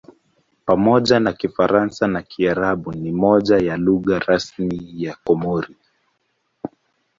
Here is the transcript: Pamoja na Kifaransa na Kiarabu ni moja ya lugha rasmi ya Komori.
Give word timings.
Pamoja 0.65 1.19
na 1.19 1.33
Kifaransa 1.33 2.07
na 2.07 2.21
Kiarabu 2.21 2.91
ni 2.91 3.11
moja 3.11 3.57
ya 3.57 3.77
lugha 3.77 4.19
rasmi 4.19 4.93
ya 5.03 5.15
Komori. 5.23 5.75